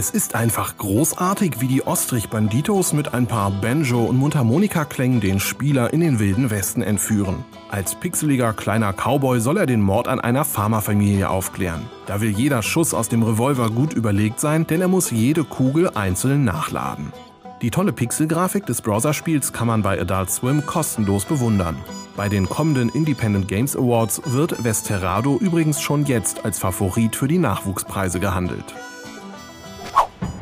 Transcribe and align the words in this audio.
Es 0.00 0.08
ist 0.08 0.34
einfach 0.34 0.78
großartig, 0.78 1.60
wie 1.60 1.66
die 1.66 1.86
Ostrich 1.86 2.30
Banditos 2.30 2.94
mit 2.94 3.12
ein 3.12 3.26
paar 3.26 3.50
Banjo- 3.50 4.06
und 4.06 4.16
Mundharmonika-Klängen 4.16 5.20
den 5.20 5.40
Spieler 5.40 5.92
in 5.92 6.00
den 6.00 6.18
wilden 6.18 6.48
Westen 6.48 6.80
entführen. 6.80 7.44
Als 7.70 7.96
pixeliger 7.96 8.54
kleiner 8.54 8.94
Cowboy 8.94 9.40
soll 9.40 9.58
er 9.58 9.66
den 9.66 9.82
Mord 9.82 10.08
an 10.08 10.18
einer 10.18 10.46
Farmerfamilie 10.46 11.28
aufklären. 11.28 11.82
Da 12.06 12.22
will 12.22 12.30
jeder 12.30 12.62
Schuss 12.62 12.94
aus 12.94 13.10
dem 13.10 13.22
Revolver 13.22 13.68
gut 13.68 13.92
überlegt 13.92 14.40
sein, 14.40 14.66
denn 14.66 14.80
er 14.80 14.88
muss 14.88 15.10
jede 15.10 15.44
Kugel 15.44 15.90
einzeln 15.90 16.44
nachladen. 16.44 17.12
Die 17.60 17.70
tolle 17.70 17.92
Pixelgrafik 17.92 18.64
des 18.64 18.80
Browserspiels 18.80 19.52
kann 19.52 19.66
man 19.66 19.82
bei 19.82 20.00
Adult 20.00 20.30
Swim 20.30 20.64
kostenlos 20.64 21.26
bewundern. 21.26 21.76
Bei 22.16 22.30
den 22.30 22.48
kommenden 22.48 22.88
Independent 22.88 23.48
Games 23.48 23.76
Awards 23.76 24.22
wird 24.24 24.64
Westerado 24.64 25.36
übrigens 25.36 25.82
schon 25.82 26.06
jetzt 26.06 26.46
als 26.46 26.58
Favorit 26.58 27.16
für 27.16 27.28
die 27.28 27.36
Nachwuchspreise 27.36 28.18
gehandelt. 28.18 28.74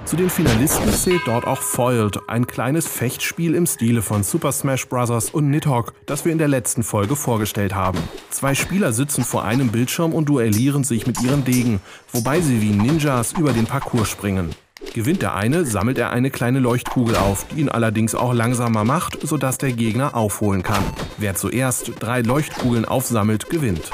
Zu 0.08 0.16
den 0.16 0.30
Finalisten 0.30 0.90
zählt 0.90 1.20
dort 1.26 1.46
auch 1.46 1.60
Foiled, 1.60 2.30
ein 2.30 2.46
kleines 2.46 2.86
Fechtspiel 2.86 3.54
im 3.54 3.66
Stile 3.66 4.00
von 4.00 4.22
Super 4.22 4.52
Smash 4.52 4.88
Bros. 4.88 5.28
und 5.28 5.50
Nidhogg, 5.50 5.92
das 6.06 6.24
wir 6.24 6.32
in 6.32 6.38
der 6.38 6.48
letzten 6.48 6.82
Folge 6.82 7.14
vorgestellt 7.14 7.74
haben. 7.74 7.98
Zwei 8.30 8.54
Spieler 8.54 8.94
sitzen 8.94 9.22
vor 9.22 9.44
einem 9.44 9.68
Bildschirm 9.68 10.14
und 10.14 10.30
duellieren 10.30 10.82
sich 10.82 11.06
mit 11.06 11.20
ihren 11.20 11.44
Degen, 11.44 11.80
wobei 12.10 12.40
sie 12.40 12.62
wie 12.62 12.70
Ninjas 12.70 13.34
über 13.34 13.52
den 13.52 13.66
Parcours 13.66 14.08
springen. 14.08 14.54
Gewinnt 14.94 15.20
der 15.20 15.34
eine, 15.34 15.66
sammelt 15.66 15.98
er 15.98 16.08
eine 16.08 16.30
kleine 16.30 16.60
Leuchtkugel 16.60 17.14
auf, 17.14 17.44
die 17.48 17.60
ihn 17.60 17.68
allerdings 17.68 18.14
auch 18.14 18.32
langsamer 18.32 18.84
macht, 18.84 19.18
sodass 19.20 19.58
der 19.58 19.72
Gegner 19.72 20.16
aufholen 20.16 20.62
kann. 20.62 20.84
Wer 21.18 21.34
zuerst 21.34 21.92
drei 22.00 22.22
Leuchtkugeln 22.22 22.86
aufsammelt, 22.86 23.50
gewinnt. 23.50 23.90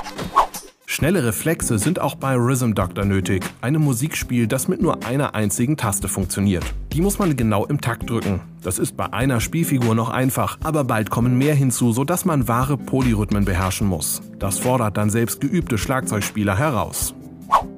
Schnelle 0.95 1.25
Reflexe 1.25 1.81
sind 1.81 2.01
auch 2.01 2.15
bei 2.15 2.37
Rhythm 2.37 2.73
Doctor 2.73 3.05
nötig, 3.05 3.43
einem 3.61 3.83
Musikspiel, 3.83 4.47
das 4.47 4.69
mit 4.69 4.81
nur 4.81 5.05
einer 5.05 5.35
einzigen 5.35 5.77
Taste 5.77 6.07
funktioniert. 6.07 6.63
Die 6.93 7.01
muss 7.01 7.19
man 7.19 7.35
genau 7.35 7.67
im 7.67 7.81
Takt 7.81 8.09
drücken. 8.09 8.43
Das 8.63 8.79
ist 8.79 8.97
bei 8.97 9.13
einer 9.13 9.41
Spielfigur 9.41 9.97
noch 9.97 10.09
einfach, 10.11 10.57
aber 10.63 10.85
bald 10.85 11.11
kommen 11.11 11.37
mehr 11.37 11.57
hinzu, 11.57 11.91
sodass 11.91 12.25
man 12.25 12.47
wahre 12.47 12.77
Polyrhythmen 12.77 13.45
beherrschen 13.45 13.89
muss. 13.89 14.23
Das 14.39 14.61
fordert 14.61 14.97
dann 14.97 15.11
selbst 15.11 15.41
geübte 15.41 15.79
Schlagzeugspieler 15.79 16.57
heraus. 16.57 17.13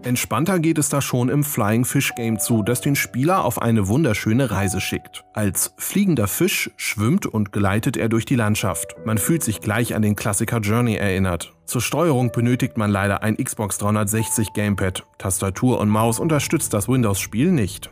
Entspannter 0.07 0.61
geht 0.61 0.79
es 0.79 0.89
da 0.89 1.03
schon 1.03 1.29
im 1.29 1.43
Flying 1.43 1.85
Fish 1.85 2.15
Game 2.15 2.39
zu, 2.39 2.63
das 2.63 2.81
den 2.81 2.95
Spieler 2.95 3.45
auf 3.45 3.61
eine 3.61 3.89
wunderschöne 3.89 4.53
Reise 4.53 4.81
schickt. 4.81 5.25
Als 5.35 5.75
fliegender 5.79 6.29
Fisch 6.29 6.71
schwimmt 6.77 7.27
und 7.27 7.51
gleitet 7.51 7.97
er 7.97 8.09
durch 8.09 8.25
die 8.25 8.37
Landschaft. 8.37 8.95
Man 9.05 9.19
fühlt 9.19 9.43
sich 9.43 9.61
gleich 9.61 9.97
an 9.97 10.03
den 10.03 10.15
Klassiker 10.15 10.61
Journey 10.61 10.95
erinnert. 10.95 11.55
Zur 11.65 11.81
Steuerung 11.81 12.31
benötigt 12.31 12.77
man 12.77 12.93
leider 12.93 13.25
ein 13.25 13.37
Xbox 13.37 13.79
360 13.79 14.53
Gamepad. 14.53 15.05
Tastatur 15.19 15.81
und 15.81 15.89
Maus 15.89 16.21
unterstützt 16.21 16.73
das 16.73 16.89
Windows-Spiel 16.89 17.51
nicht. 17.51 17.91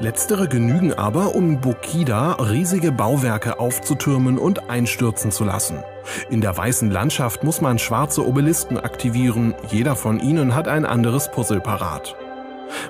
Letztere 0.00 0.46
genügen 0.46 0.94
aber, 0.94 1.34
um 1.34 1.60
Bokida 1.60 2.34
riesige 2.34 2.92
Bauwerke 2.92 3.58
aufzutürmen 3.58 4.38
und 4.38 4.70
einstürzen 4.70 5.32
zu 5.32 5.42
lassen. 5.42 5.82
In 6.30 6.40
der 6.40 6.56
weißen 6.56 6.88
Landschaft 6.88 7.42
muss 7.42 7.60
man 7.60 7.80
schwarze 7.80 8.24
Obelisken 8.24 8.78
aktivieren, 8.78 9.54
jeder 9.70 9.96
von 9.96 10.20
ihnen 10.20 10.54
hat 10.54 10.68
ein 10.68 10.86
anderes 10.86 11.32
Puzzle 11.32 11.60
parat. 11.60 12.14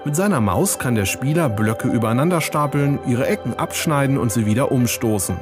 Mit 0.05 0.17
seiner 0.17 0.43
Maus 0.43 0.79
kann 0.79 0.97
der 0.97 1.07
Spieler 1.07 1.49
Blöcke 1.49 1.89
übereinander 1.89 2.43
stapeln, 2.43 2.99
ihre 3.07 3.27
Ecken 3.27 3.55
abschneiden 3.55 4.19
und 4.19 4.31
sie 4.31 4.45
wieder 4.45 4.71
umstoßen. 4.71 5.37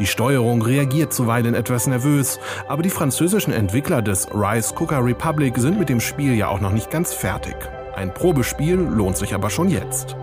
Die 0.00 0.06
Steuerung 0.06 0.60
reagiert 0.60 1.12
zuweilen 1.12 1.54
etwas 1.54 1.86
nervös, 1.86 2.40
aber 2.66 2.82
die 2.82 2.90
französischen 2.90 3.52
Entwickler 3.52 4.02
des 4.02 4.26
Rice 4.34 4.74
Cooker 4.74 5.04
Republic 5.04 5.58
sind 5.58 5.78
mit 5.78 5.88
dem 5.88 6.00
Spiel 6.00 6.34
ja 6.34 6.48
auch 6.48 6.60
noch 6.60 6.72
nicht 6.72 6.90
ganz 6.90 7.12
fertig. 7.14 7.54
Ein 7.94 8.12
Probespiel 8.12 8.74
lohnt 8.74 9.16
sich 9.16 9.34
aber 9.34 9.50
schon 9.50 9.68
jetzt. 9.68 10.16